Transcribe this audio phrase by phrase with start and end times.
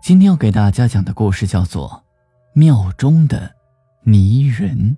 [0.00, 2.04] 今天要给大家讲的故事叫做
[2.58, 3.56] 《庙中的
[4.04, 4.96] 泥人》。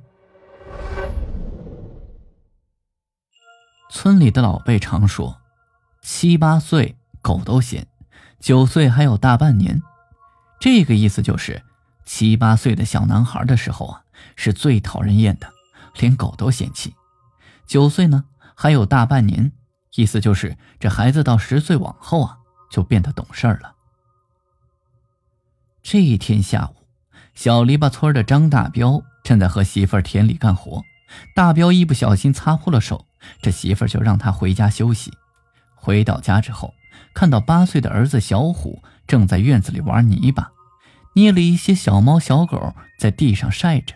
[3.91, 5.41] 村里的老辈常说
[6.01, 7.87] ：“七八岁狗都嫌，
[8.39, 9.83] 九岁还有大半年。”
[10.61, 11.63] 这个意思就是，
[12.05, 14.05] 七八岁的小男孩的时候啊，
[14.37, 15.51] 是最讨人厌的，
[15.99, 16.91] 连狗都嫌弃；
[17.67, 19.51] 九岁呢，还有大半年。
[19.97, 22.39] 意思就是，这孩子到十岁往后啊，
[22.71, 23.75] 就变得懂事儿了。
[25.83, 26.87] 这一天下午，
[27.35, 30.83] 小篱笆村的张大彪正在和媳妇儿田里干活。
[31.35, 33.07] 大彪一不小心擦破了手，
[33.43, 35.13] 这媳妇儿就让他回家休息。
[35.75, 36.75] 回到家之后，
[37.15, 40.53] 看到八岁的儿子小虎正在院子里玩泥巴，
[41.15, 43.95] 捏了一些小猫小狗在地上晒着，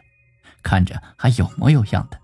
[0.62, 2.18] 看着还有模有样的。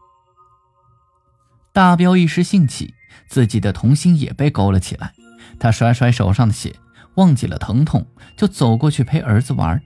[1.72, 2.94] 大彪一时兴起。
[3.28, 5.12] 自己的童心也被勾了起来，
[5.58, 6.74] 他甩甩手上的血，
[7.20, 9.78] 忘记了疼痛，就走过去陪儿子玩。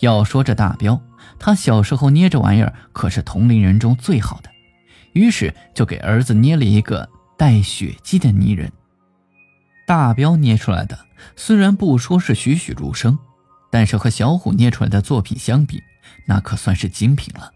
[0.00, 0.98] 要说这大彪，
[1.38, 4.48] 他小时候捏这玩意儿可是同龄人中最好的，
[5.12, 8.72] 于是就给儿子捏了一个带血迹的泥人。
[9.86, 10.98] 大彪捏出来的
[11.36, 13.18] 虽然不说是栩栩如生，
[13.70, 15.82] 但是和小虎捏出来的作品相比，
[16.26, 17.52] 那可算是精品了。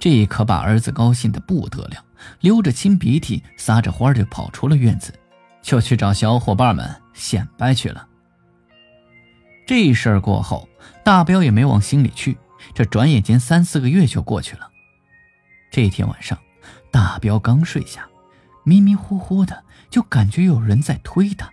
[0.00, 2.04] 这可把儿子高兴的不得了。
[2.40, 5.14] 流着亲鼻涕，撒着欢就跑出了院子，
[5.70, 8.08] 就去找小伙伴们显摆去了。
[9.68, 10.68] 这事儿过后，
[11.04, 12.36] 大彪也没往心里去。
[12.74, 14.68] 这转眼间三四个月就过去了。
[15.70, 16.36] 这天晚上，
[16.90, 18.04] 大彪刚睡下，
[18.64, 21.48] 迷迷糊糊的就感觉有人在推他。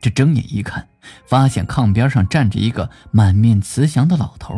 [0.00, 0.88] 这睁眼一看，
[1.26, 4.54] 发现炕边上站着一个满面慈祥的老头，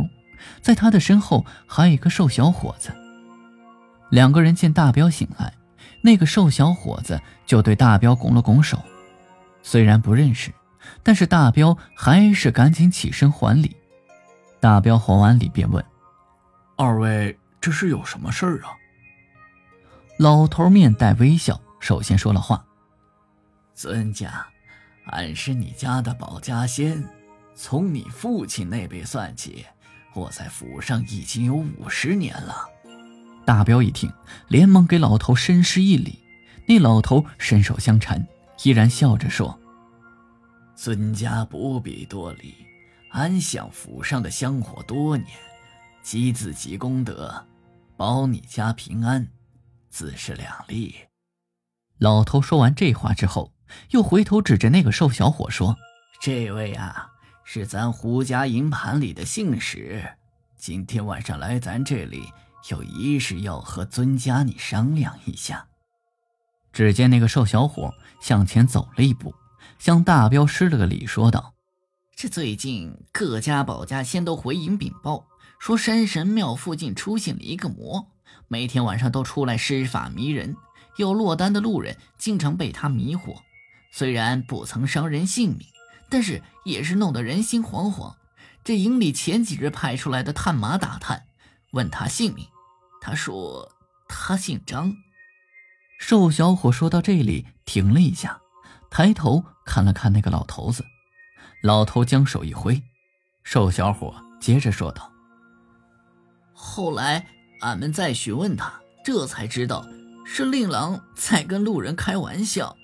[0.63, 2.93] 在他的身后还有一个瘦小伙子。
[4.11, 5.55] 两个人见大彪醒来，
[6.03, 8.81] 那个瘦小伙子就对大彪拱了拱手。
[9.63, 10.53] 虽然不认识，
[11.03, 13.77] 但是大彪还是赶紧起身还礼。
[14.61, 15.85] 大彪还完礼，便问
[16.77, 18.71] ：“二位这是有什么事儿啊？”
[20.19, 22.65] 老头面带微笑，首先说了话
[23.75, 24.47] ：“尊家，
[25.07, 27.05] 俺是你家的保家仙，
[27.55, 29.67] 从你父亲那辈算起，
[30.15, 32.69] 我在府上已经有五十年了。”
[33.47, 34.13] 大彪一听，
[34.49, 36.19] 连忙给老头深施一礼。
[36.67, 38.27] 那老头伸手相搀，
[38.65, 39.57] 依然笑着说
[40.75, 42.55] ：“孙家不必多礼，
[43.11, 45.29] 安享府上的香火多年，
[46.03, 47.47] 积自己功德，
[47.97, 49.29] 保你家平安，
[49.91, 50.97] 自是两利。”
[51.99, 53.53] 老头说完这话之后，
[53.91, 55.77] 又回头指着那个瘦小伙说
[56.21, 57.07] ：“这位啊，
[57.45, 60.05] 是咱胡家营盘里的信使，
[60.57, 62.25] 今天晚上来咱这里。”
[62.69, 65.69] 有一事要和尊家你商量一下。
[66.73, 69.35] 只见那个瘦小伙向前走了一步，
[69.79, 71.55] 向大彪施了个礼，说道
[72.15, 75.27] ：“这最近各家保家仙都回营禀报，
[75.59, 78.09] 说山神庙附近出现了一个魔，
[78.49, 80.57] 每天晚上都出来施法迷人，
[80.97, 83.37] 有落单的路人经常被他迷惑。
[83.93, 85.67] 虽然不曾伤人性命，
[86.11, 88.17] 但是也是弄得人心惶惶。
[88.63, 91.25] 这营里前几日派出来的探马打探，
[91.71, 92.47] 问他姓名。”
[93.07, 93.71] 他说
[94.11, 94.93] ：“他姓张。”
[96.01, 98.41] 瘦小伙说到这里停了一下，
[98.91, 100.85] 抬头看了看那个老头子。
[101.63, 102.83] 老头将手一挥，
[103.45, 105.13] 瘦小伙接着说道
[106.53, 107.25] ：“后来
[107.61, 109.87] 俺们再询问他，这才知道
[110.25, 112.77] 是令郎在跟路人开玩笑。”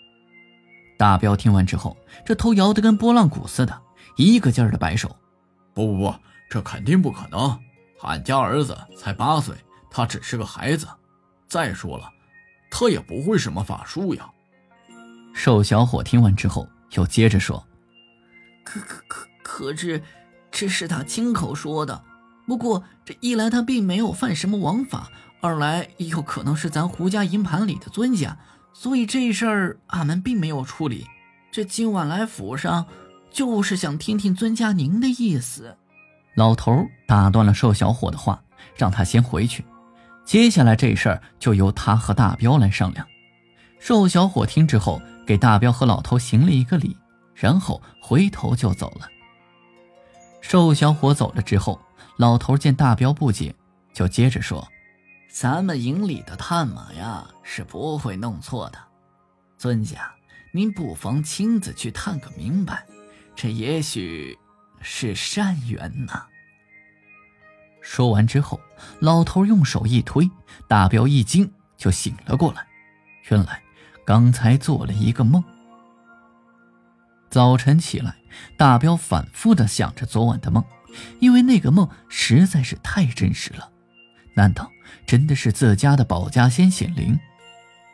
[0.96, 3.82] 大彪听完之后，这头摇得跟拨浪鼓似的，
[4.16, 5.16] 一个劲儿的摆手
[5.74, 6.14] ：“不不不，
[6.48, 7.58] 这肯定不可能！
[8.02, 9.56] 俺家儿子才八岁。”
[9.92, 10.88] 他只是个孩子，
[11.46, 12.10] 再说了，
[12.70, 14.28] 他也不会什么法术呀。
[15.34, 17.62] 瘦小伙听完之后，又接着说
[18.64, 20.02] ：“可可可可是，
[20.50, 22.02] 这是他亲口说的。
[22.46, 25.10] 不过这一来他并没有犯什么王法，
[25.40, 28.36] 二来又可能是咱胡家银盘里的尊家，
[28.72, 31.06] 所以这事儿俺们并没有处理。
[31.50, 32.86] 这今晚来府上，
[33.30, 35.76] 就是想听听尊家您的意思。”
[36.34, 38.42] 老头打断了瘦小伙的话，
[38.74, 39.64] 让他先回去。
[40.24, 43.06] 接下来这事儿就由他和大彪来商量。
[43.78, 46.96] 瘦小伙听之后，给大彪和老头行了一个礼，
[47.34, 49.08] 然后回头就走了。
[50.40, 51.80] 瘦小伙走了之后，
[52.16, 53.54] 老头见大彪不解，
[53.92, 54.66] 就接着说
[55.28, 58.78] ：“咱们营里的探马呀，是不会弄错的。
[59.58, 60.12] 尊家，
[60.52, 62.86] 您不妨亲自去探个明白，
[63.34, 64.38] 这也许
[64.80, 66.26] 是善缘呐。”
[67.82, 68.60] 说完之后，
[69.00, 70.30] 老头用手一推，
[70.68, 72.66] 大彪一惊就醒了过来。
[73.28, 73.62] 原来
[74.04, 75.42] 刚才做了一个梦。
[77.30, 78.16] 早晨起来，
[78.56, 80.64] 大彪反复的想着昨晚的梦，
[81.18, 83.70] 因为那个梦实在是太真实了。
[84.34, 84.70] 难道
[85.06, 87.18] 真的是自家的保家仙显灵？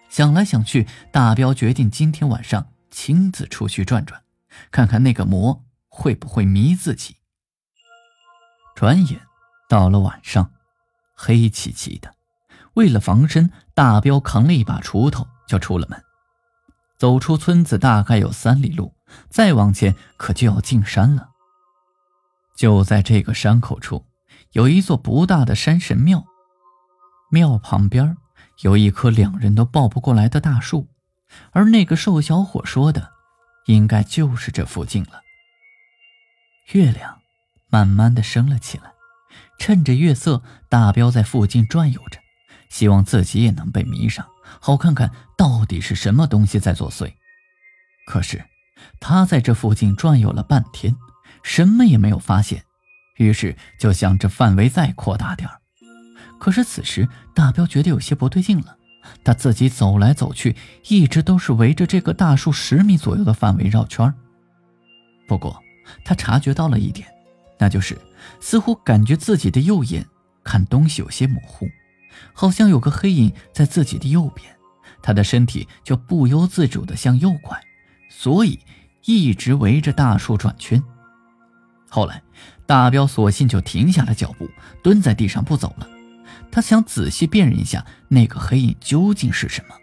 [0.09, 4.23] 想来想去，大彪决定今天晚上亲自出去转转，
[4.71, 7.17] 看看那个魔会不会迷自己。
[8.75, 9.21] 转眼。
[9.69, 10.51] 到了晚上，
[11.21, 12.15] 黑漆漆的。
[12.75, 16.01] 为了防身，大彪扛了一把锄头就出了门。
[16.97, 18.95] 走出村子大概有三里路，
[19.29, 21.31] 再往前可就要进山了。
[22.57, 24.05] 就在这个山口处，
[24.53, 26.25] 有一座不大的山神庙，
[27.31, 28.17] 庙旁边
[28.63, 30.89] 有一棵两人都抱不过来的大树，
[31.51, 33.13] 而那个瘦小伙说的，
[33.67, 35.23] 应该就是这附近了。
[36.73, 37.21] 月亮
[37.69, 38.93] 慢慢的升了起来。
[39.59, 42.19] 趁着月色，大彪在附近转悠着，
[42.71, 44.27] 希望自己也能被迷上，
[44.61, 47.13] 好看看到底是什么东西在作祟。
[48.07, 48.45] 可是，
[49.01, 50.97] 他在这附近转悠了半天，
[51.43, 52.63] 什么也没有发现，
[53.17, 55.49] 于是就想着范围再扩大点
[56.39, 58.77] 可是此时，大彪觉得有些不对劲了。
[59.25, 60.55] 他自己走来走去，
[60.89, 64.13] 一直都是围着这个大树十米左右的范围绕圈
[65.27, 65.63] 不过，
[66.05, 67.09] 他察觉到了一点。
[67.59, 67.99] 那就是，
[68.41, 70.07] 似乎感觉自己的右眼
[70.45, 71.69] 看东西有些模糊，
[72.33, 74.49] 好像有个黑影在自己的右边，
[75.03, 77.61] 他的身体就不由自主地向右拐，
[78.09, 78.59] 所以
[79.05, 80.83] 一直围着大树转圈。
[81.89, 82.23] 后来，
[82.67, 84.49] 大彪索性就停下了脚步，
[84.83, 85.89] 蹲在地上不走了。
[86.51, 89.75] 他想仔细辨认一下那个黑影究竟是什么。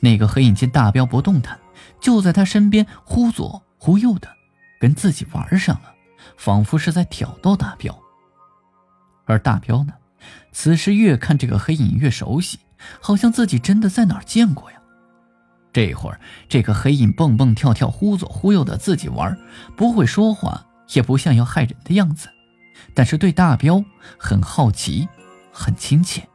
[0.00, 1.58] 那个黑影见大彪不动弹，
[2.00, 4.28] 就在他身边忽左忽右的，
[4.78, 5.93] 跟自己玩上了。
[6.36, 7.98] 仿佛是在挑逗大彪，
[9.24, 9.92] 而大彪呢，
[10.52, 12.58] 此时越看这个黑影越熟悉，
[13.00, 14.78] 好像自己真的在哪儿见过呀。
[15.72, 19.36] 这会儿，这个黑影蹦蹦跳跳、忽左忽右的自己玩，
[19.76, 22.28] 不会说话，也不像要害人的样子，
[22.94, 23.84] 但是对大彪
[24.18, 25.08] 很好奇，
[25.52, 26.28] 很亲切。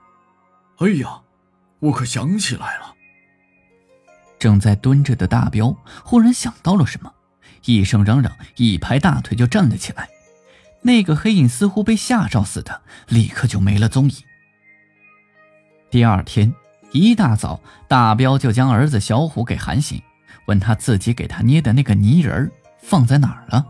[0.80, 1.22] 哎呀，
[1.80, 2.96] 我可想起来了！
[4.38, 7.14] 正在蹲着的大彪忽然想到了什么。
[7.66, 10.10] 一声嚷嚷，一拍大腿就站了起来。
[10.82, 14.16] 那个黑影似乎被吓着似的，立刻就没了踪影。
[15.92, 16.54] 第二天
[16.92, 20.02] 一大早，大彪就将儿子小虎给喊醒，
[20.46, 22.50] 问他自己给他捏的那个泥人
[22.82, 23.66] 放在哪儿了。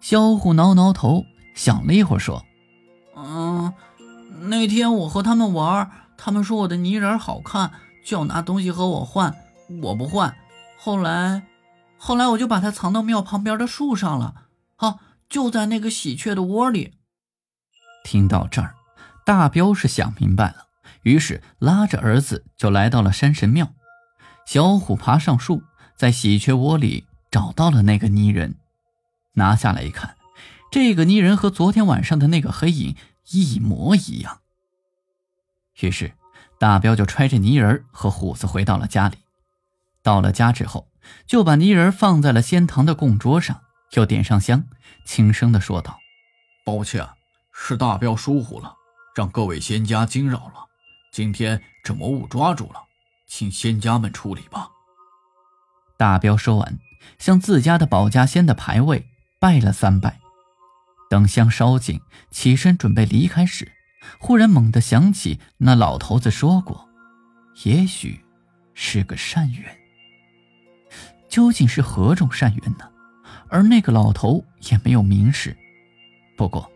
[0.00, 1.24] 小虎挠挠头，
[1.54, 2.44] 想了一会儿，说
[3.16, 3.72] ：“嗯，
[4.42, 7.70] 那天我和他们玩，他们说我的泥人好看，
[8.04, 9.34] 就要拿东西和我换，
[9.82, 10.36] 我不换。
[10.78, 11.42] 后来……”
[12.06, 16.92] 后来我就把它藏到庙旁边的树上了，好，就在那个喜鹊的窝里。
[18.04, 18.76] 听到这儿，
[19.24, 20.68] 大彪是想明白了，
[21.02, 23.72] 于是拉着儿子就来到了山神庙。
[24.46, 25.64] 小虎爬上树，
[25.96, 28.54] 在喜鹊窝里找到了那个泥人，
[29.32, 30.14] 拿下来一看，
[30.70, 32.94] 这个泥人和昨天晚上的那个黑影
[33.32, 34.42] 一模一样。
[35.80, 36.12] 于是，
[36.60, 39.16] 大彪就揣着泥人和虎子回到了家里。
[40.04, 40.86] 到了家之后。
[41.26, 43.60] 就把泥人放在了仙堂的供桌上，
[43.92, 44.64] 又点上香，
[45.04, 45.98] 轻声的说道
[46.64, 47.08] ：“抱歉，
[47.52, 48.74] 是大彪疏忽了，
[49.14, 50.66] 让各位仙家惊扰了。
[51.12, 52.82] 今天这魔物抓住了，
[53.26, 54.68] 请仙家们处理吧。”
[55.98, 56.78] 大彪说完，
[57.18, 59.06] 向自家的保家仙的牌位
[59.40, 60.20] 拜了三拜。
[61.08, 63.72] 等香烧尽，起身准备离开时，
[64.18, 66.88] 忽然猛地想起那老头子说过
[67.64, 68.24] ：“也许
[68.74, 69.78] 是个善缘。”
[71.36, 72.90] 究竟是何种善缘呢？
[73.48, 75.54] 而那个老头也没有明示。
[76.34, 76.72] 不过，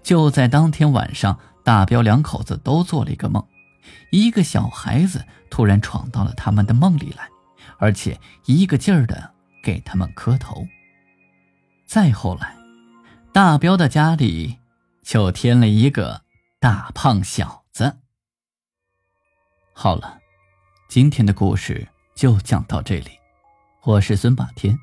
[0.00, 3.44] 就在当天晚上，大彪两口子都做了一个梦，
[4.12, 7.28] 一个小孩子突然闯到了他们的梦里来，
[7.78, 10.64] 而且一个劲儿的给他们磕头。
[11.84, 12.54] 再后来，
[13.32, 14.58] 大彪的家里
[15.02, 16.22] 就添了一个
[16.60, 17.96] 大胖小子。
[19.72, 20.20] 好了，
[20.88, 23.10] 今天的故事就讲到这里。
[23.86, 24.76] 我是孙霸天，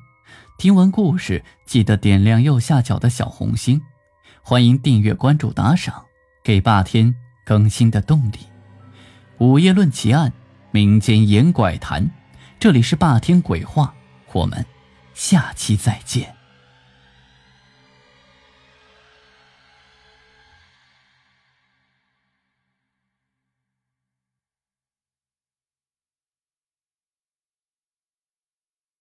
[0.56, 3.82] 听完故事记得点亮右下角的小红心，
[4.40, 6.06] 欢迎订阅、关注、打赏，
[6.42, 8.38] 给霸天更新的动力。
[9.36, 10.32] 午夜论奇案，
[10.70, 12.10] 民间言怪谈，
[12.58, 13.94] 这里是霸天鬼话，
[14.32, 14.64] 我们
[15.12, 16.34] 下期再见。